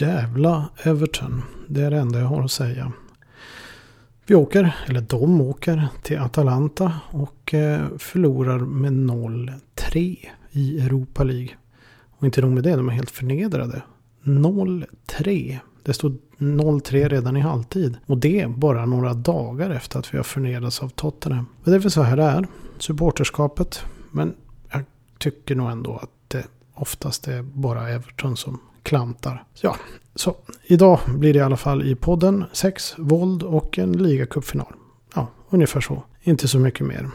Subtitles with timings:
[0.00, 1.42] Jävla Everton.
[1.68, 2.92] Det är det enda jag har att säga.
[4.26, 10.16] Vi åker, eller de åker, till Atalanta och eh, förlorar med 0-3
[10.50, 11.48] i Europa League.
[12.10, 13.82] Och inte nog med det, de är helt förnedrade.
[14.22, 15.58] 0-3.
[15.82, 17.96] Det stod 0-3 redan i halvtid.
[18.06, 21.46] Och det bara några dagar efter att vi har förnedrats av Tottenham.
[21.64, 22.46] Men det är väl så här det är.
[22.78, 23.84] Supporterskapet.
[24.10, 24.34] Men
[24.72, 24.84] jag
[25.18, 29.44] tycker nog ändå att det oftast är bara Everton som klantar.
[29.60, 29.76] Ja,
[30.14, 34.72] så idag blir det i alla fall i podden sex, våld och en ligacupfinal.
[35.14, 36.02] Ja, ungefär så.
[36.22, 37.10] Inte så mycket mer.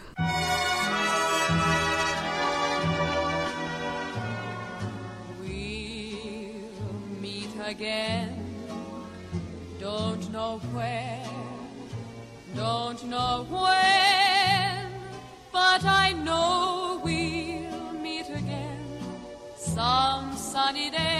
[12.55, 14.91] Don't know when,
[15.51, 18.77] but I know we'll meet again
[19.57, 21.12] some sunny day.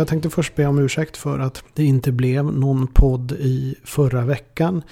[0.00, 4.24] Jag tänkte först be om ursäkt för att det inte blev någon podd i förra
[4.24, 4.82] veckan.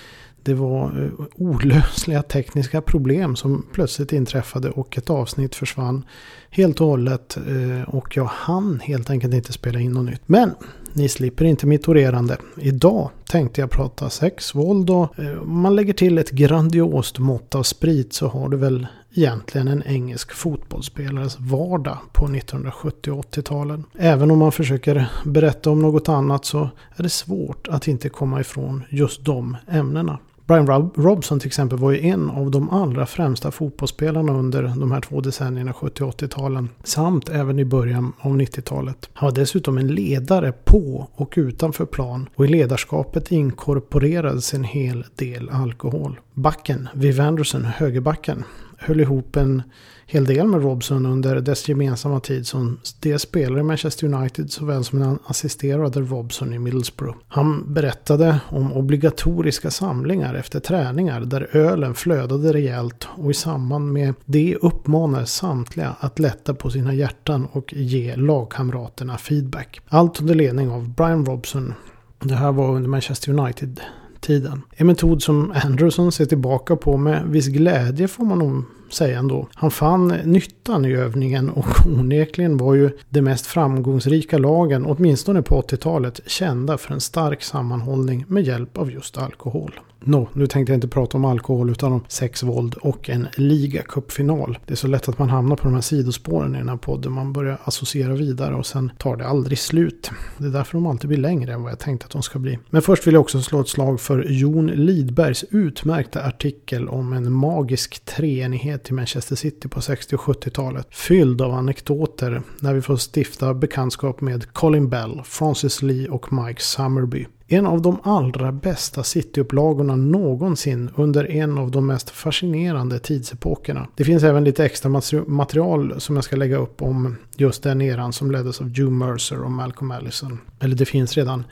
[0.42, 6.04] Det var eh, olösliga tekniska problem som plötsligt inträffade och ett avsnitt försvann
[6.50, 7.36] helt och hållet.
[7.36, 10.22] Eh, och jag hann helt enkelt inte spela in något nytt.
[10.26, 10.54] Men
[10.92, 12.36] ni slipper inte mitt orerande.
[12.56, 17.54] Idag tänkte jag prata sex, våld och eh, om man lägger till ett grandiost mått
[17.54, 23.84] av sprit så har du väl egentligen en engelsk fotbollsspelares vardag på 1970 och 80-talen.
[23.98, 28.40] Även om man försöker berätta om något annat så är det svårt att inte komma
[28.40, 30.18] ifrån just de ämnena.
[30.48, 35.00] Brian Robson till exempel var ju en av de allra främsta fotbollsspelarna under de här
[35.00, 36.68] två decennierna, 70 och 80-talen.
[36.84, 39.10] Samt även i början av 90-talet.
[39.12, 42.28] Han var dessutom en ledare på och utanför plan.
[42.34, 46.20] Och i ledarskapet inkorporerades en hel del alkohol.
[46.34, 48.44] Backen, Viv Anderson, högerbacken,
[48.78, 49.62] höll ihop en
[50.06, 54.84] hel del med Robson under dess gemensamma tid som dels spelare i Manchester United såväl
[54.84, 57.18] som han assisterade Robson i Middlesbrough.
[57.28, 64.14] Han berättade om obligatoriska samlingar efter träningar där ölen flödade rejält och i samband med
[64.24, 69.80] det uppmanade samtliga att lätta på sina hjärtan och ge lagkamraterna feedback.
[69.88, 71.74] Allt under ledning av Brian Robson.
[72.20, 73.80] Det här var under Manchester United
[74.20, 74.62] tiden.
[74.76, 79.48] En metod som Anderson ser tillbaka på med viss glädje får man nog säga ändå.
[79.54, 85.62] Han fann nyttan i övningen och onekligen var ju de mest framgångsrika lagen, åtminstone på
[85.62, 89.80] 80-talet, kända för en stark sammanhållning med hjälp av just alkohol.
[90.00, 93.26] Nå, no, nu tänkte jag inte prata om alkohol utan om sex, våld och en
[93.36, 94.58] ligacupfinal.
[94.66, 97.12] Det är så lätt att man hamnar på de här sidospåren i den här podden.
[97.12, 100.10] Man börjar associera vidare och sen tar det aldrig slut.
[100.38, 102.58] Det är därför de alltid blir längre än vad jag tänkte att de ska bli.
[102.70, 107.32] Men först vill jag också slå ett slag för Jon Lidbergs utmärkta artikel om en
[107.32, 110.86] magisk treenighet till Manchester City på 60 och 70-talet.
[110.90, 116.62] Fylld av anekdoter när vi får stifta bekantskap med Colin Bell, Francis Lee och Mike
[116.62, 117.26] Summerby.
[117.50, 123.88] En av de allra bästa City-upplagorna någonsin under en av de mest fascinerande tidsepokerna.
[123.94, 128.12] Det finns även lite extra material som jag ska lägga upp om just den eran
[128.12, 130.38] som leddes av Hugh Mercer och Malcolm Allison.
[130.60, 131.44] Eller det finns redan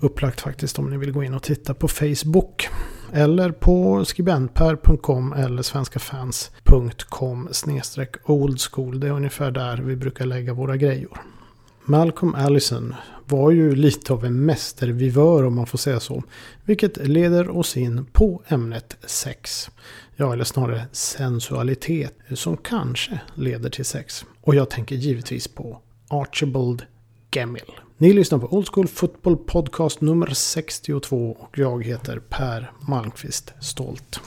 [0.00, 2.68] upplagt faktiskt om ni vill gå in och titta på Facebook.
[3.12, 8.18] Eller på skribentper.com eller svenskafans.com oldschool.
[8.24, 9.00] old school.
[9.00, 11.20] Det är ungefär där vi brukar lägga våra grejor.
[11.84, 16.22] Malcolm Allison var ju lite av en mästervivör om man får säga så.
[16.64, 19.70] Vilket leder oss in på ämnet sex.
[20.16, 24.24] Ja, eller snarare sensualitet som kanske leder till sex.
[24.40, 26.82] Och jag tänker givetvis på Archibald
[27.32, 27.72] Gemmill.
[27.98, 34.20] Ni lyssnar på Old School Football Podcast nummer 62 och jag heter Per Malmqvist Stolt.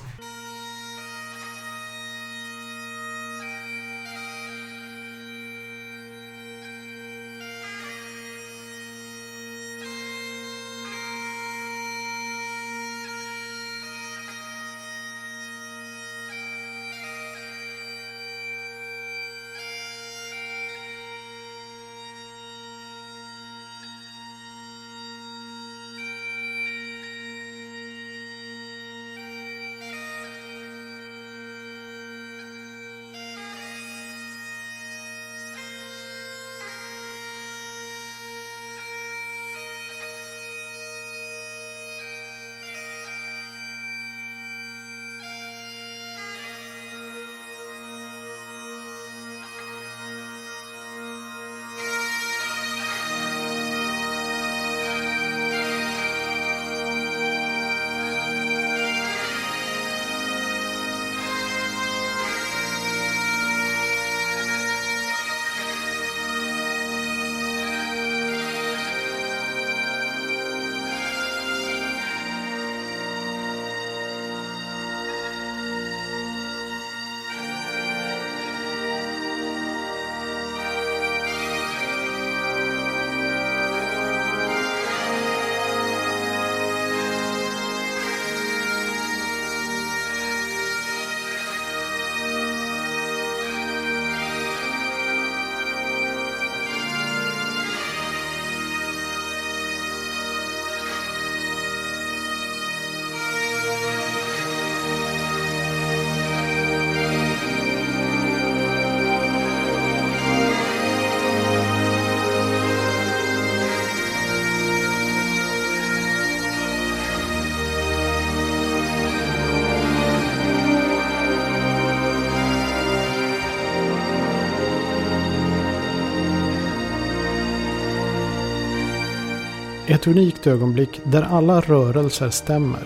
[130.00, 132.84] Ett unikt ögonblick där alla rörelser stämmer.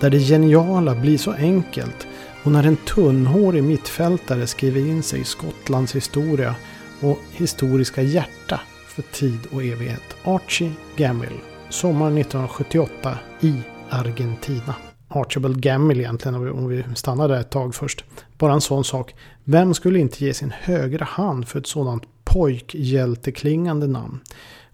[0.00, 2.06] Där det geniala blir så enkelt
[2.44, 6.54] och när en tunnhårig mittfältare skriver in sig i Skottlands historia
[7.00, 10.02] och historiska hjärta för tid och evighet.
[10.24, 11.40] Archie Gamill.
[11.70, 13.54] Sommar 1978 i
[13.90, 14.74] Argentina.
[15.08, 18.04] Archibald Gamill egentligen om vi stannar där ett tag först.
[18.38, 19.14] Bara en sån sak.
[19.44, 24.20] Vem skulle inte ge sin högra hand för ett sådant pojkhjälteklingande namn?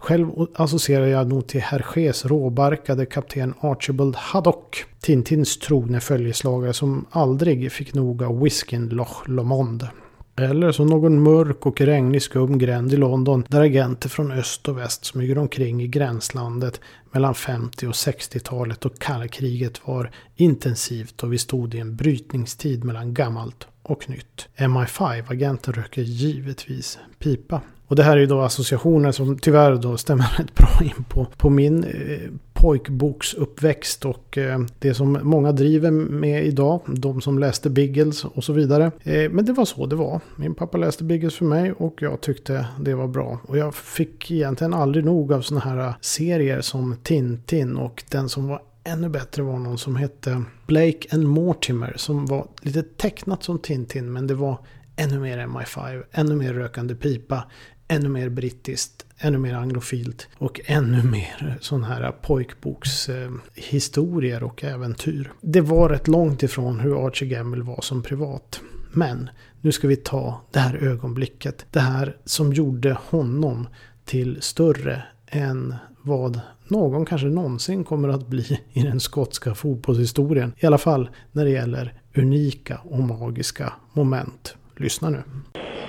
[0.01, 4.85] Själv associerar jag nog till Hergés råbarkade kapten Archibald Haddock.
[4.99, 9.87] Tintins trogne följeslagare som aldrig fick nog av whiskyn Loch Lomond.
[10.35, 14.77] Eller som någon mörk och regnig skum gränd i London där agenter från öst och
[14.77, 16.79] väst smyger omkring i gränslandet
[17.11, 22.83] mellan 50 och 60-talet och kalla kriget var intensivt och vi stod i en brytningstid
[22.83, 24.49] mellan gammalt och nytt.
[24.57, 27.61] MI5-agenten röker givetvis pipa.
[27.91, 31.27] Och det här är ju då associationer som tyvärr då stämmer rätt bra in på,
[31.37, 36.81] på min eh, pojkboksuppväxt och eh, det som många driver med idag.
[36.87, 38.91] De som läste Biggles och så vidare.
[39.03, 40.21] Eh, men det var så det var.
[40.35, 43.39] Min pappa läste Biggles för mig och jag tyckte det var bra.
[43.47, 48.47] Och jag fick egentligen aldrig nog av sådana här serier som Tintin och den som
[48.47, 53.59] var ännu bättre var någon som hette Blake and Mortimer som var lite tecknat som
[53.59, 57.43] Tintin men det var ännu mer MI5, ännu mer rökande pipa,
[57.87, 65.31] ännu mer brittiskt, ännu mer anglofilt och ännu mer sån här pojkbokshistorier och äventyr.
[65.41, 68.61] Det var rätt långt ifrån hur Archie Gamble var som privat.
[68.93, 69.29] Men
[69.61, 71.65] nu ska vi ta det här ögonblicket.
[71.71, 73.67] Det här som gjorde honom
[74.05, 76.39] till större än vad
[76.71, 80.53] någon kanske någonsin kommer att bli i den skotska fotbollshistorien.
[80.57, 84.55] I alla fall när det gäller unika och magiska moment.
[84.77, 85.23] Lyssna nu.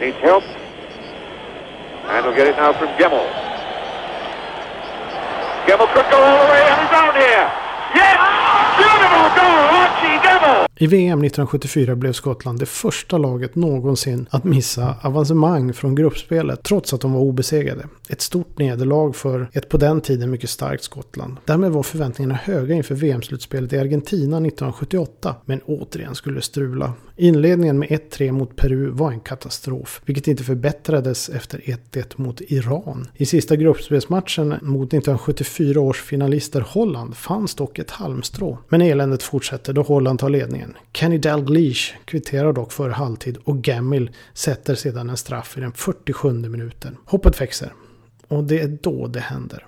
[0.01, 0.45] Needs help.
[2.09, 3.27] And we'll get it now from Gemmell.
[5.67, 7.47] Gemmell could go all the way and he's out here.
[7.95, 8.19] Yes!
[8.79, 10.67] Beautiful goal, Archie Gemmel!
[10.83, 16.93] I VM 1974 blev Skottland det första laget någonsin att missa avancemang från gruppspelet trots
[16.93, 17.87] att de var obesegrade.
[18.09, 21.37] Ett stort nederlag för ett på den tiden mycket starkt Skottland.
[21.45, 26.93] Därmed var förväntningarna höga inför VM-slutspelet i Argentina 1978 men återigen skulle det strula.
[27.17, 33.09] Inledningen med 1-3 mot Peru var en katastrof, vilket inte förbättrades efter 1-1 mot Iran.
[33.15, 38.59] I sista gruppspelsmatchen mot 1974 års finalister Holland fanns dock ett halmstrå.
[38.69, 40.72] Men eländet fortsätter då Holland tar ledningen.
[40.93, 46.33] Kenny Dalglish kvitterar dock före halvtid och Gamil sätter sedan en straff i den 47
[46.33, 46.97] minuten.
[47.07, 47.73] Hoppet växer.
[48.29, 49.67] Och det är då det händer.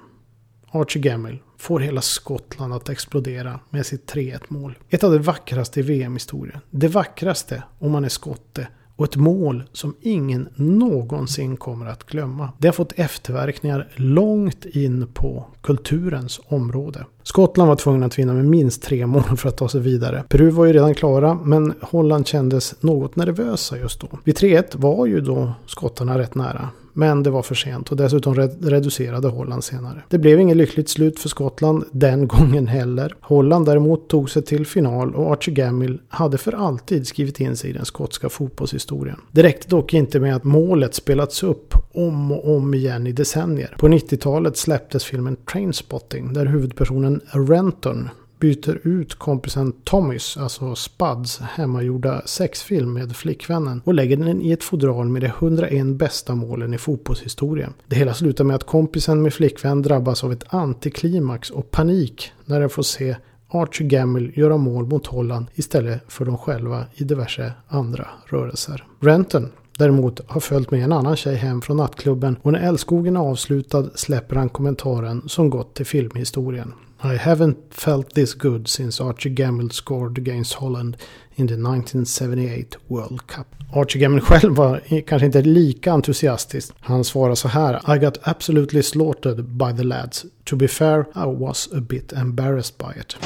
[0.70, 4.78] Archie Gamil får hela Skottland att explodera med sitt 3-1 mål.
[4.90, 6.60] Ett av de vackraste i VM-historien.
[6.70, 12.52] Det vackraste om man är skotte och ett mål som ingen någonsin kommer att glömma.
[12.58, 17.06] Det har fått efterverkningar långt in på kulturens område.
[17.26, 20.24] Skottland var tvungna att vinna med minst tre mål för att ta sig vidare.
[20.28, 24.08] Peru var ju redan klara, men Holland kändes något nervösa just då.
[24.24, 26.68] Vid 3-1 var ju då skottarna rätt nära.
[26.96, 30.02] Men det var för sent och dessutom reducerade Holland senare.
[30.08, 33.14] Det blev inget lyckligt slut för Skottland den gången heller.
[33.20, 37.70] Holland däremot tog sig till final och Archie Gammill hade för alltid skrivit in sig
[37.70, 39.20] i den skotska fotbollshistorien.
[39.32, 43.76] Det räckte dock inte med att målet spelats upp om och om igen i decennier.
[43.78, 48.08] På 90-talet släpptes filmen Trainspotting där huvudpersonen Renton
[48.40, 54.64] byter ut kompisen Tommys, alltså Spuds, hemmagjorda sexfilm med flickvännen och lägger den i ett
[54.64, 57.72] fodral med de 101 bästa målen i fotbollshistorien.
[57.86, 62.60] Det hela slutar med att kompisen med flickvän drabbas av ett antiklimax och panik när
[62.60, 63.16] den får se
[63.48, 68.84] Archie Gamble göra mål mot Holland istället för dem själva i diverse andra rörelser.
[69.00, 73.20] Renton däremot har följt med en annan tjej hem från nattklubben och när älskogen är
[73.20, 76.72] avslutad släpper han kommentaren som gått till filmhistorien.
[77.04, 80.96] I haven't felt this good since Archie Gamble scored against Holland
[81.36, 83.46] in the 1978 World Cup.
[83.72, 86.74] Archie Gamble själv var kanske inte lika entusiastisk.
[86.80, 87.96] Han svarar så här.
[87.96, 90.24] I got absolutely slaughtered by the lads.
[90.44, 93.16] To be fair, I was a bit embarrassed by it.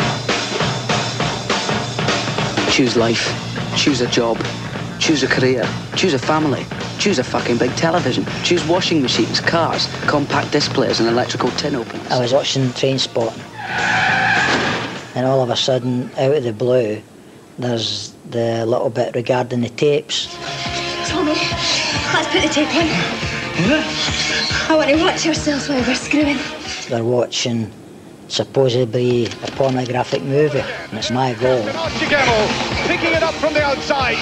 [2.70, 3.30] Choose life.
[3.76, 4.38] Choose a job.
[5.00, 5.64] Choose a career.
[5.96, 6.66] Choose a family.
[6.98, 8.24] Choose a fucking big television.
[8.42, 12.10] Choose washing machines, cars, compact displays and electrical tin openers.
[12.10, 13.42] I was watching Train Spotting.
[15.14, 17.02] And all of a sudden, out of the blue,
[17.58, 20.26] there's the little bit regarding the tapes.
[21.08, 22.86] Tommy, let's put the tape on.
[24.70, 26.38] I want to watch ourselves while we're screwing.
[26.88, 27.72] They're watching
[28.28, 31.62] supposedly a pornographic movie, and it's my goal.
[32.86, 34.16] picking it up from the outside.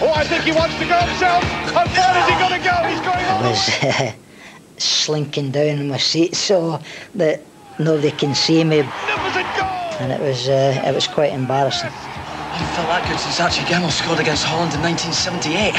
[0.00, 1.42] Oh, I think he wants to go himself.
[1.74, 2.76] How far is he going to go?
[2.88, 4.12] He's going I was uh,
[4.78, 6.80] slinking down in my seat so
[7.16, 7.42] that
[7.78, 8.80] nobody can see me.
[10.00, 11.90] And it was, uh, it was quite embarrassing.
[11.90, 15.74] I haven't felt that good since Archie Gemmill scored against Holland in 1978.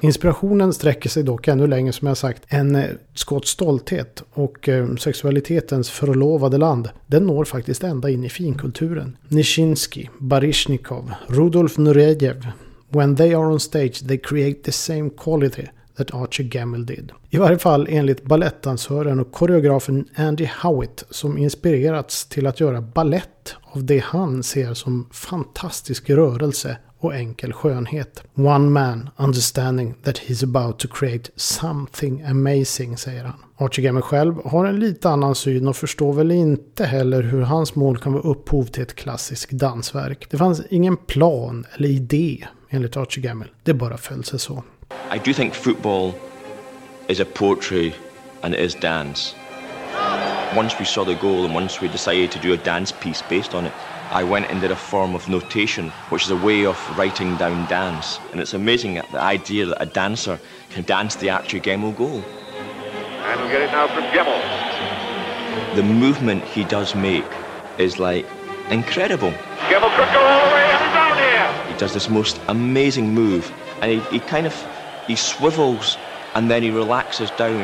[0.02, 2.42] Inspirationen sträcker sig dock ännu längre som jag sagt.
[2.48, 6.88] En eh, skotsk stolthet och eh, sexualitetens förlovade land.
[7.06, 9.16] Den når faktiskt ända in i finkulturen.
[9.28, 12.46] Nishinsky, Baryshnikov, Rudolf Nurejev.
[12.88, 15.66] When they are on stage they create the same quality
[15.98, 17.12] that Archie Gamble did.
[17.30, 23.54] I varje fall enligt balettdansören och koreografen Andy Howitt som inspirerats till att göra ballett
[23.62, 28.22] av det han ser som fantastisk rörelse och enkel skönhet.
[28.34, 33.34] One man understanding that he's about to create something amazing, säger han.
[33.56, 37.74] Archie Gamble själv har en lite annan syn och förstår väl inte heller hur hans
[37.74, 40.26] mål kan vara upphov till ett klassiskt dansverk.
[40.30, 43.48] Det fanns ingen plan eller idé enligt Archie Gamble.
[43.62, 44.62] Det bara föll sig så.
[45.10, 46.14] I do think football
[47.08, 47.94] is a poetry
[48.42, 49.34] and it is dance.
[50.54, 53.54] Once we saw the goal and once we decided to do a dance piece based
[53.54, 53.72] on it,
[54.10, 57.66] I went and did a form of notation, which is a way of writing down
[57.68, 58.18] dance.
[58.32, 62.22] And it's amazing the idea that a dancer can dance the Archie Gemmell goal.
[62.22, 65.74] And we'll get it now from Gemmell.
[65.74, 67.24] The movement he does make
[67.78, 68.26] is like
[68.68, 69.30] incredible.
[69.70, 71.72] Gemmell could go all the way and down here.
[71.72, 74.54] He does this most amazing move, and he, he kind of
[75.08, 75.98] he swivels
[76.34, 77.58] and then he relaxes down.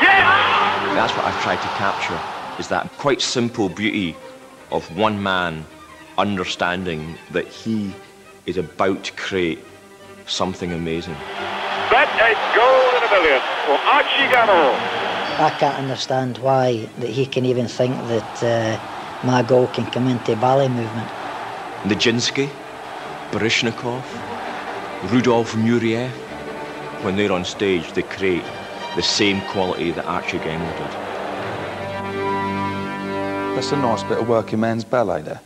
[0.00, 0.94] Yes!
[0.94, 2.20] That's what I've tried to capture,
[2.60, 4.14] is that quite simple beauty
[4.70, 5.64] of one man
[6.18, 7.92] understanding that he
[8.46, 9.58] is about to create
[10.26, 11.16] something amazing.
[11.90, 14.74] That is goal in a million for Archie Gemmell.
[15.40, 20.06] I can't understand why that he can even think that uh, my goal can come
[20.06, 21.08] into ballet movement.
[21.84, 22.48] Nijinsky,
[23.32, 24.04] Baryshnikov,
[25.12, 26.10] Rudolf Nureyev,
[27.04, 28.44] when they're on stage, they create
[28.96, 30.90] the same quality that Archie Gemmell did.
[33.54, 35.38] That's a nice bit of working man's ballet there.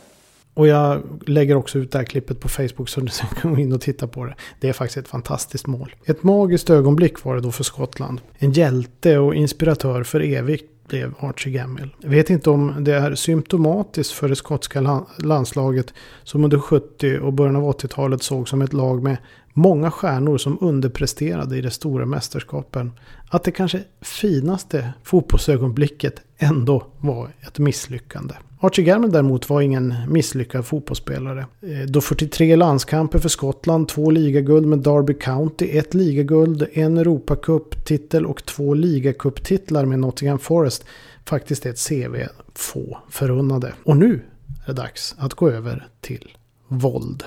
[0.53, 3.11] Och jag lägger också ut det här klippet på Facebook så ni
[3.41, 4.35] kan gå in och titta på det.
[4.59, 5.95] Det är faktiskt ett fantastiskt mål.
[6.05, 8.21] Ett magiskt ögonblick var det då för Skottland.
[8.37, 11.89] En hjälte och inspiratör för evigt blev Archie Gamble.
[12.01, 15.93] Jag vet inte om det är symptomatiskt för det skotska landslaget
[16.23, 19.17] som under 70 och början av 80-talet såg som ett lag med
[19.53, 22.91] många stjärnor som underpresterade i de stora mästerskapen.
[23.29, 28.33] Att det kanske finaste fotbollsögonblicket ändå var ett misslyckande.
[28.61, 31.45] Archie Gamble däremot var ingen misslyckad fotbollsspelare.
[31.61, 38.25] Eh, då 43 landskamper för Skottland, två ligaguld med Derby County, ett ligaguld, en Europacup-titel
[38.25, 40.85] och två ligacup-titlar med Nottingham Forest
[41.25, 43.73] faktiskt är ett CV få förunnade.
[43.83, 44.21] Och nu
[44.63, 46.31] är det dags att gå över till
[46.67, 47.23] våld.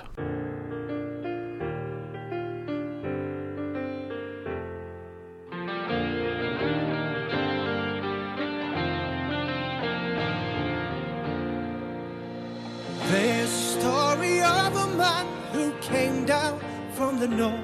[17.22, 17.54] The north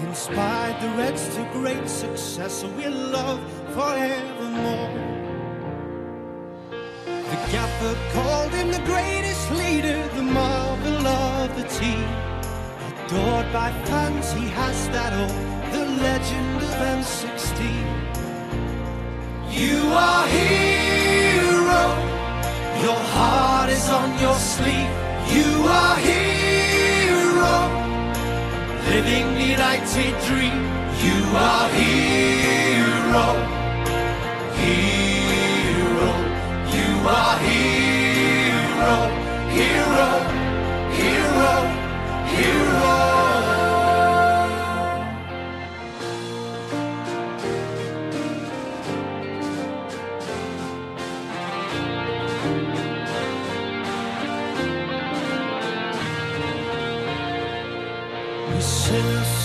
[0.00, 3.40] inspired the Reds to great success, so we'll love
[3.72, 4.92] forevermore.
[7.30, 12.06] The gaffer called him the greatest leader, the marvel of the team.
[13.06, 15.36] Adored by fans, he has that all,
[15.72, 17.60] the legend of M16.
[19.60, 19.76] You
[20.08, 21.84] are hero,
[22.86, 24.92] your heart is on your sleeve.
[25.34, 26.35] You are hero
[28.96, 30.62] living United dream.
[31.04, 33.26] You are hero,
[34.60, 36.10] hero.
[36.76, 38.94] You are hero,
[39.56, 40.08] hero,
[40.98, 41.52] hero,
[42.32, 43.05] hero.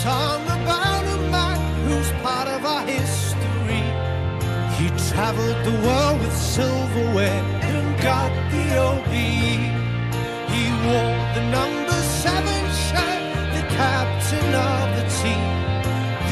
[0.03, 3.83] Song about a man who's part of our history.
[4.77, 9.57] He traveled the world with silverware and got the OBE.
[10.53, 13.21] He wore the number seven shirt,
[13.57, 15.49] the captain of the team.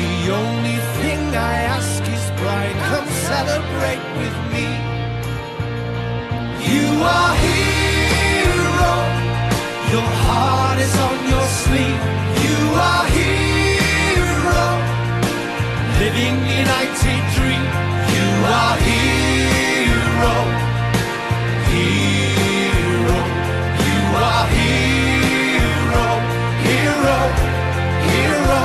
[0.01, 4.67] The only thing I ask is, Brian, come celebrate with me.
[6.71, 7.78] You are hero,
[9.91, 12.01] your heart is on your sleeve.
[12.45, 13.49] You are hero
[15.99, 17.65] living united dream.
[18.15, 18.27] You
[18.59, 20.35] are hero,
[21.73, 23.19] hero.
[23.87, 26.07] You are hero,
[26.67, 27.17] hero,
[28.09, 28.61] hero,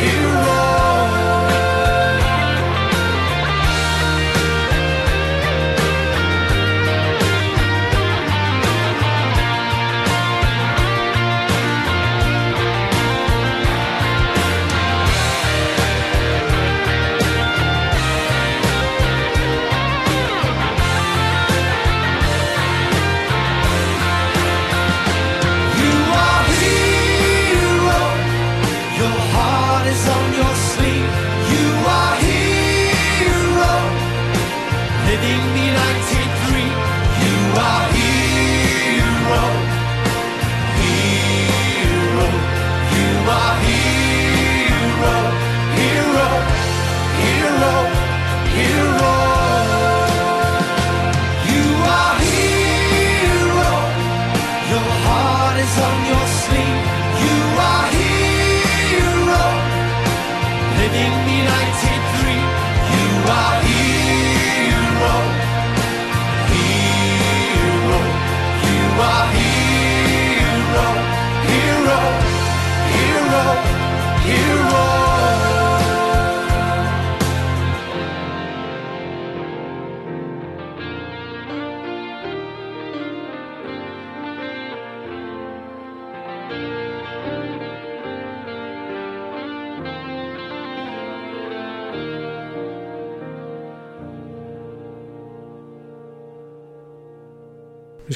[0.00, 0.73] hero.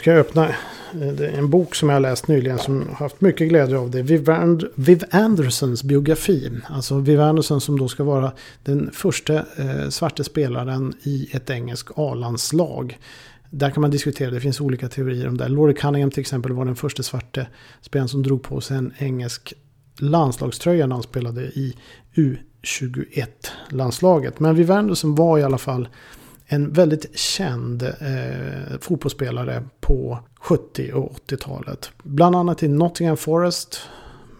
[0.08, 0.54] Vi jag öppna eh,
[1.38, 4.02] en bok som jag läst nyligen som har haft mycket glädje av det.
[4.02, 6.50] Viv, And Viv Andersons biografi.
[6.68, 11.90] Alltså Viv Anderson som då ska vara den första eh, svarte spelaren i ett engelskt
[11.96, 12.98] A-landslag.
[13.50, 15.48] Där kan man diskutera, det finns olika teorier om det.
[15.48, 17.46] Laurie Cunningham till exempel var den första svarte
[17.80, 19.54] spelaren som drog på sig en engelsk
[19.98, 21.76] landslagströja när han spelade i
[22.14, 24.40] U21-landslaget.
[24.40, 25.88] Men Viv Anderson var i alla fall
[26.50, 31.90] en väldigt känd eh, fotbollsspelare på 70 och 80-talet.
[32.02, 33.80] Bland annat i Nottingham Forest,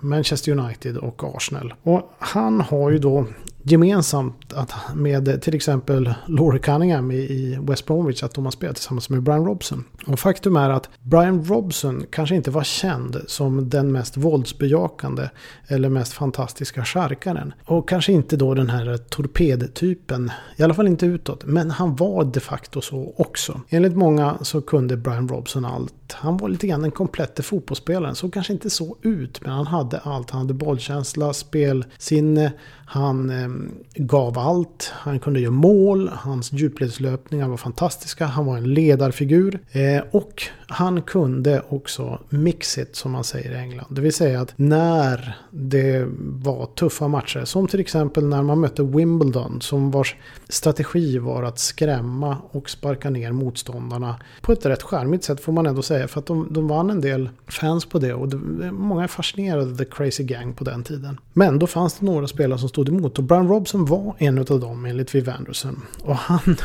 [0.01, 1.75] Manchester United och Arsenal.
[1.83, 3.27] Och han har ju då
[3.63, 9.11] gemensamt att med till exempel Laurie Cunningham i West Bromwich att de har spelat tillsammans
[9.11, 9.85] med Brian Robson.
[10.07, 15.29] Och faktum är att Brian Robson kanske inte var känd som den mest våldsbejakande
[15.67, 17.53] eller mest fantastiska charkaren.
[17.65, 21.45] Och kanske inte då den här torpedtypen, i alla fall inte utåt.
[21.45, 23.61] Men han var de facto så också.
[23.69, 25.95] Enligt många så kunde Brian Robson allt.
[26.13, 28.15] Han var lite grann den komplette fotbollsspelaren.
[28.15, 30.31] Såg kanske inte så ut, men han hade allt.
[30.31, 32.53] Han hade bollkänsla, spelsinne,
[32.91, 33.49] han eh,
[33.95, 40.03] gav allt, han kunde göra mål, hans djupledslöpningar var fantastiska, han var en ledarfigur eh,
[40.11, 43.87] och han kunde också mix it som man säger i England.
[43.91, 48.83] Det vill säga att när det var tuffa matcher, som till exempel när man mötte
[48.83, 50.17] Wimbledon som vars
[50.49, 55.67] strategi var att skrämma och sparka ner motståndarna på ett rätt charmigt sätt får man
[55.67, 58.37] ändå säga för att de, de vann en del fans på det och det,
[58.73, 61.21] många är fascinerade av The Crazy Gang på den tiden.
[61.33, 64.61] Men då fanns det några spelare som stod emot och Brian Robson var en av
[64.61, 65.83] dem enligt Viv Anderson.
[66.03, 66.57] Och han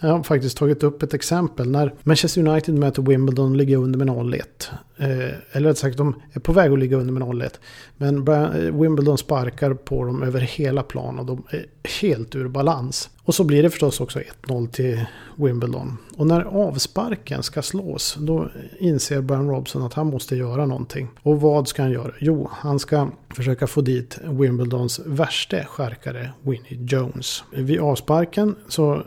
[0.00, 3.98] jag har faktiskt tagit upp ett exempel när Manchester United möter Wimbledon och ligger under
[3.98, 4.42] med 0-1.
[4.96, 7.50] Eh, eller rätt sagt, de är på väg att ligga under med 0-1.
[7.96, 11.66] Men eh, Wimbledon sparkar på dem över hela plan och de är
[12.00, 13.10] helt ur balans.
[13.24, 15.04] Och så blir det förstås också 1-0 till
[15.36, 15.98] Wimbledon.
[16.16, 21.08] Och när avsparken ska slås då inser Brian Robson att han måste göra någonting.
[21.22, 22.12] Och vad ska han göra?
[22.20, 27.44] Jo, han ska försöka få dit Wimbledons värste skärkare Winnie Jones.
[27.52, 29.02] Vid avsparken så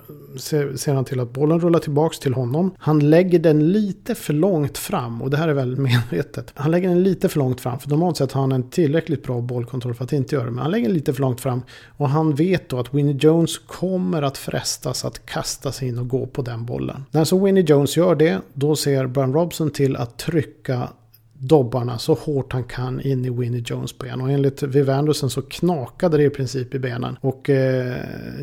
[0.75, 2.71] ser han till att bollen rullar tillbaks till honom.
[2.79, 6.51] Han lägger den lite för långt fram och det här är väldigt medvetet.
[6.55, 9.41] Han lägger den lite för långt fram för normalt sett har han en tillräckligt bra
[9.41, 10.51] bollkontroll för att inte göra det.
[10.51, 11.61] Men han lägger den lite för långt fram
[11.97, 16.07] och han vet då att Winnie Jones kommer att frestas att kasta sig in och
[16.07, 17.05] gå på den bollen.
[17.11, 20.89] När så Winnie Jones gör det, då ser Brian Robson till att trycka
[21.39, 24.21] dobbarna så hårt han kan in i Winnie Jones ben.
[24.21, 27.17] Och enligt Viv Anderson så knakade det i princip i benen.
[27.21, 27.95] Och eh,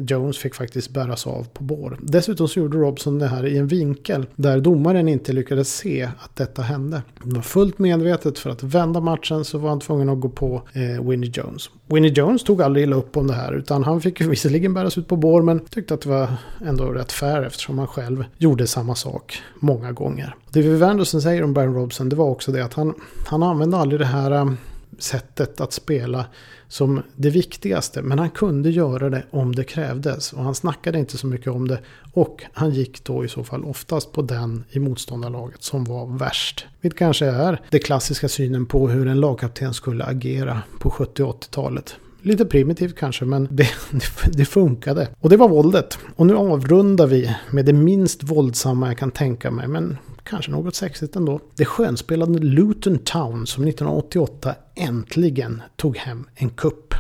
[0.09, 1.99] Jones fick faktiskt bäras av på bår.
[2.03, 6.37] Dessutom så gjorde Robson det här i en vinkel där domaren inte lyckades se att
[6.37, 7.03] detta hände.
[7.25, 10.63] Det var fullt medvetet för att vända matchen så var han tvungen att gå på
[10.73, 11.71] eh, Winnie Jones.
[11.87, 14.99] Winnie Jones tog aldrig illa upp om det här utan han fick ju visserligen bäras
[14.99, 16.29] ut på bår men tyckte att det var
[16.67, 20.35] ändå rätt fair eftersom han själv gjorde samma sak många gånger.
[20.51, 22.95] Det vi Anderson säger om Brian Robson det var också det att han,
[23.27, 24.57] han använde aldrig det här um,
[24.99, 26.27] sättet att spela
[26.69, 28.03] som det viktigaste.
[28.03, 30.33] Men han kunde göra det om det krävdes.
[30.33, 31.79] Och han snackade inte så mycket om det.
[32.13, 36.67] Och han gick då i så fall oftast på den i motståndarlaget som var värst.
[36.81, 41.97] Vilket kanske är det klassiska synen på hur en lagkapten skulle agera på 70 80-talet.
[42.23, 43.69] Lite primitivt kanske, men det,
[44.33, 45.09] det, funkade.
[45.21, 45.99] Och det var våldet.
[46.17, 50.75] Och nu avrundar vi med det minst våldsamma jag kan tänka mig, men kanske något
[50.75, 51.41] sexigt ändå.
[51.57, 56.95] Det skönspelande Luton Town som 1988 äntligen tog hem en kupp.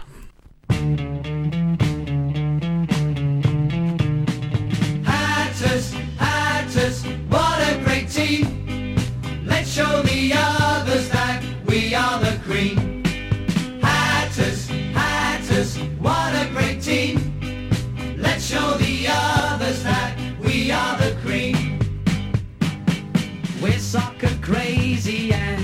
[24.94, 25.63] Crazy and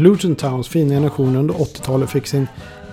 [0.00, 2.46] Luton Towns fina generation under 80-talet fick sin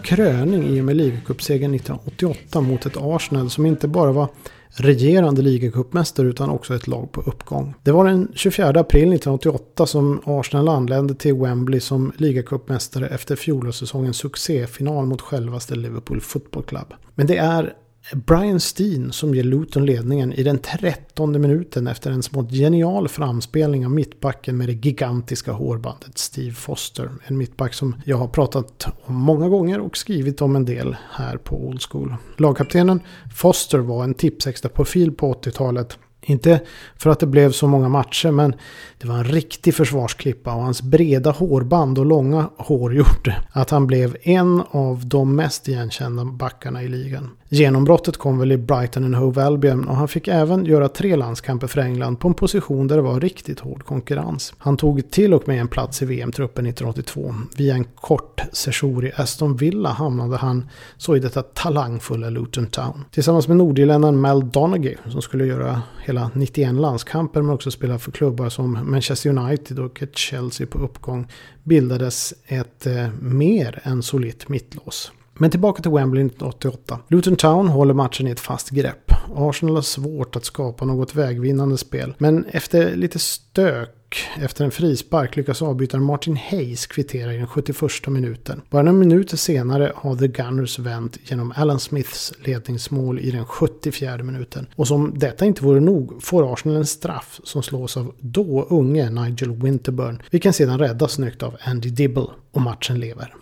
[0.04, 4.28] kröning i och med ligacupsegern 1988 mot ett Arsenal som inte bara var
[4.70, 7.74] regerande ligacupmästare utan också ett lag på uppgång.
[7.84, 14.18] Det var den 24 april 1988 som Arsenal anlände till Wembley som ligacupmästare efter fjolårssäsongens
[14.18, 16.94] succéfinal mot självaste Liverpool Football Club.
[17.16, 17.74] Men det är
[18.14, 23.86] Brian Steen som ger Luton ledningen i den trettonde minuten efter en smått genial framspelning
[23.86, 27.10] av mittbacken med det gigantiska hårbandet Steve Foster.
[27.24, 31.38] En mittback som jag har pratat om många gånger och skrivit om en del här
[31.38, 32.16] på Old School.
[32.38, 33.00] Lagkaptenen
[33.36, 36.62] Foster var en tipsextra profil på 80-talet inte
[36.98, 38.56] för att det blev så många matcher men
[38.98, 43.88] det var en riktig försvarsklippa och hans breda hårband och långa hår gjorde att han
[43.88, 47.30] blev en av de mest igenkända backarna i ligan.
[47.50, 51.68] Genombrottet kom väl i Brighton and Hove Albion och han fick även göra tre landskamper
[51.68, 54.54] för England på en position där det var riktigt hård konkurrens.
[54.58, 57.36] Han tog till och med en plats i VM-truppen 1982.
[57.58, 63.06] Via en kort sejour i Aston Villa hamnade han så i detta talangfulla Luton Town.
[63.12, 68.12] Tillsammans med nordirländaren Mel Donaghy som skulle göra hela 91 landskamper men också spela för
[68.12, 71.28] klubbar som Manchester United och ett Chelsea på uppgång
[71.64, 75.12] bildades ett eh, mer än solitt mittlås.
[75.40, 77.00] Men tillbaka till Wembley 1988.
[77.08, 79.12] Luton Town håller matchen i ett fast grepp.
[79.36, 82.14] Arsenal har svårt att skapa något vägvinnande spel.
[82.18, 83.94] Men efter lite stök
[84.40, 88.62] efter en frispark lyckas avbytaren Martin Hayes kvittera i den 71 minuten.
[88.70, 94.18] Bara några minuter senare har The Gunners vänt genom Alan Smiths ledningsmål i den 74
[94.18, 94.68] minuten.
[94.76, 99.10] Och som detta inte vore nog får Arsenal en straff som slås av då unge
[99.10, 103.34] Nigel Winterburn, vilken sedan räddas snyggt av Andy Dibble och matchen lever.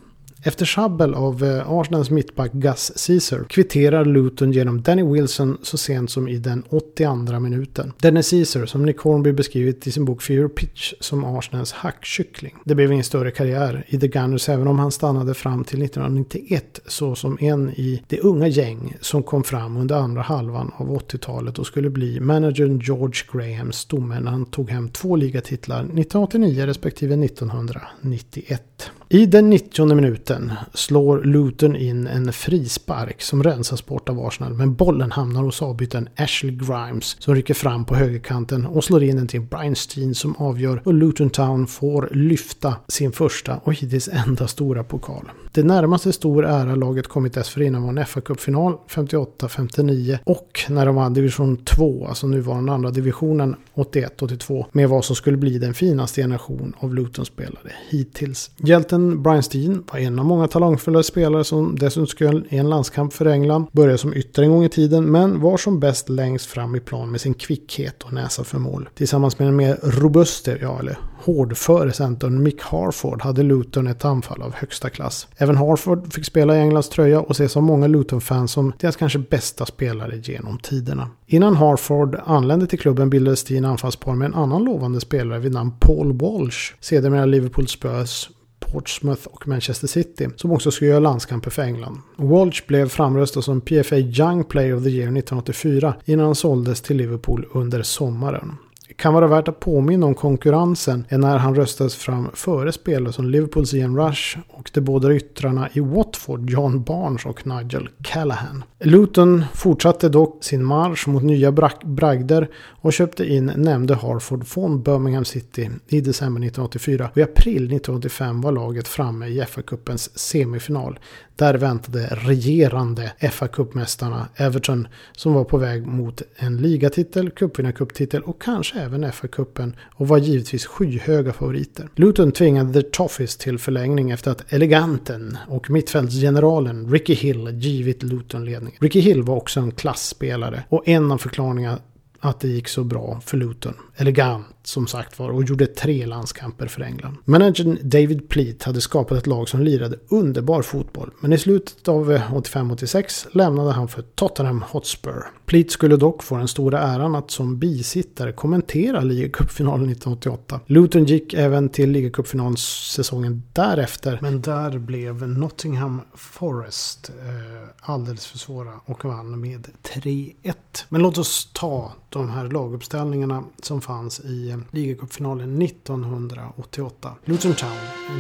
[0.48, 6.12] Efter sjabbel av eh, Arsenals mittback Gus Caesar kvitterar Luton genom Danny Wilson så sent
[6.12, 7.94] som i den 82 minuten.
[8.02, 12.56] Danny Caesar, som Nick Hornby beskrivit i sin bok Fear Pitch, som Arsenals hackkyckling.
[12.64, 16.80] Det blev ingen större karriär i The Gunners även om han stannade fram till 1991
[16.86, 21.60] så som en i det unga gäng som kom fram under andra halvan av 80-talet
[21.60, 27.26] och skulle bli managern George Grahams stomme när han tog hem två ligatitlar 1989 respektive
[27.26, 28.92] 1991.
[29.16, 34.54] I den 90 minuten slår Luton in en frispark som rensas bort av Arsenal.
[34.54, 39.16] Men bollen hamnar hos avbytaren Ashley Grimes som rycker fram på högerkanten och slår in
[39.16, 44.08] den till Brian Steen som avgör och Luton Town får lyfta sin första och hittills
[44.08, 45.32] enda stora pokal.
[45.52, 50.96] Det närmaste stor ära laget kommit dessförinnan var en fa Cup-final 58-59 och när de
[50.96, 56.22] vann division 2, alltså nuvarande andra divisionen 81-82 med vad som skulle bli den finaste
[56.22, 58.52] generation av Luton-spelare hittills.
[58.58, 63.14] Hjälten Brian Steen var en av många talangfulla spelare som dessutom skulle i en landskamp
[63.14, 63.68] för England.
[63.72, 67.12] Började som ytter en gång i tiden men var som bäst längst fram i plan
[67.12, 68.90] med sin kvickhet och näsa för mål.
[68.96, 74.42] Tillsammans med en mer robuster, ja eller hårdföre centern Mick Harford hade Luton ett anfall
[74.42, 75.28] av högsta klass.
[75.38, 79.20] Även Harford fick spela i Englands tröja och ses av många Luton-fans som deras kanske
[79.20, 81.10] bästa spelare genom tiderna.
[81.28, 85.72] Innan Harford anlände till klubben bildades Steen anfallspar med en annan lovande spelare vid namn
[85.80, 88.30] Paul Walsh, sedermera Liverpool Spurs
[88.72, 92.02] Portsmouth och Manchester City som också skulle göra landskamper för England.
[92.16, 96.98] Walsh blev framröstad som PFA Young Player of the Year 1984 innan han såldes till
[96.98, 98.58] Liverpool under sommaren
[98.96, 103.74] kan vara värt att påminna om konkurrensen när han röstades fram före spelare som Liverpools
[103.74, 108.64] Ian Rush och de båda yttrarna i Watford, John Barnes och Nigel Callahan.
[108.80, 111.52] Luton fortsatte dock sin marsch mot nya
[111.84, 112.50] bragder
[112.82, 118.42] och köpte in nämnde Harford från Birmingham City i december 1984 och i april 1985
[118.42, 121.00] var laget framme i FA-cupens semifinal
[121.36, 128.75] där väntade regerande FA-cupmästarna Everton som var på väg mot en ligatitel, cupvinnarcuptitel och kanske
[128.76, 131.90] även FA-cupen och var givetvis skyhöga favoriter.
[131.96, 138.46] Luton tvingade The Toffees till förlängning efter att eleganten och mittfältsgeneralen Ricky Hill givit Luton
[138.46, 138.78] ledningen.
[138.82, 141.80] Ricky Hill var också en klassspelare och en av förklaringarna
[142.26, 143.74] att det gick så bra för Luton.
[143.96, 147.18] Elegant som sagt var och gjorde tre landskamper för England.
[147.26, 151.12] Managern David Pleat hade skapat ett lag som lirade underbar fotboll.
[151.20, 155.24] Men i slutet av 85-86 lämnade han för Tottenham Hotspur.
[155.46, 160.60] Pleat skulle dock få den stora äran att som bisittare kommentera ligacupfinalen 1988.
[160.66, 164.20] Luton gick även till ligacupfinalsäsongen därefter.
[164.22, 170.54] Men där blev Nottingham Forest eh, alldeles för svåra och vann med 3-1.
[170.90, 177.16] Men låt oss ta de här laguppställningarna som fanns i eh, ligacupfinalen 1988.
[177.26, 177.78] Luton Town,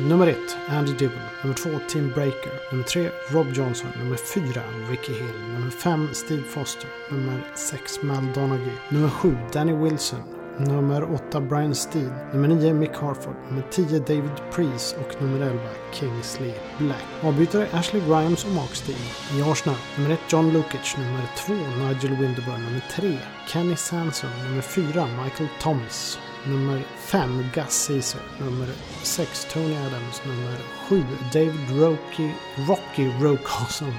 [0.09, 1.21] nummer ett, Andy Dibble.
[1.43, 2.71] Nummer två, Tim Breaker.
[2.71, 3.89] Nummer tre, Rob Johnson.
[3.99, 5.53] Nummer fyra, Ricky Hill.
[5.53, 6.89] Nummer fem, Steve Foster.
[7.11, 8.71] Nummer sex, Mal Donaghy.
[8.89, 10.44] Nummer sju, Danny Wilson.
[10.57, 12.11] Nummer 8 Brian Steed.
[12.33, 13.35] Nummer 9 Mick Harford.
[13.49, 15.59] Nummer 10 David Priest och nummer 11
[15.91, 17.03] Kingsley Black.
[17.23, 18.99] Avbytare Ashley Grimes och Mark Steele
[19.37, 19.77] i Arsenal.
[19.97, 20.97] Nummer 1 John Lukic.
[20.97, 22.63] Nummer 2 Nigel Winterburn.
[22.63, 24.29] Nummer 3 Kenny Sanson.
[24.47, 26.19] Nummer 4 Michael Thomas.
[26.47, 28.21] Nummer 5 Gus Caesar.
[28.39, 28.67] Nummer
[29.03, 30.21] 6 Tony Adams.
[30.25, 30.57] Nummer
[30.89, 32.31] 7 David Rocky,
[32.67, 33.93] Rocky Rocarson.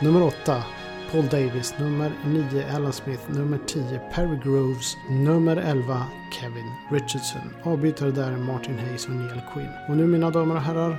[0.00, 0.62] Nummer 8
[1.10, 7.50] Paul Davis, nummer 9 Alan Smith, nummer 10 Perry Groves, nummer 11 Kevin Richardson.
[7.62, 9.70] Avbytare där är Martin Hayes och Neil Quinn.
[9.88, 10.98] Och nu mina damer och herrar,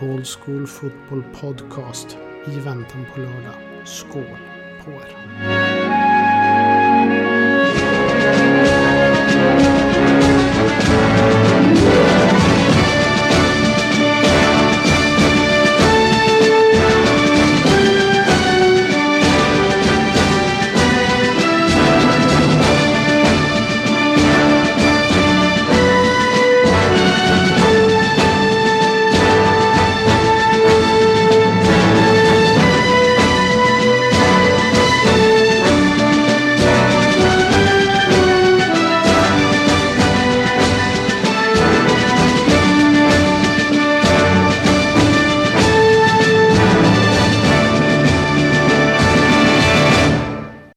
[0.00, 2.16] Old School Football Podcast
[2.46, 3.54] i väntan på lördag.
[3.84, 4.38] Skål
[4.84, 5.75] på er!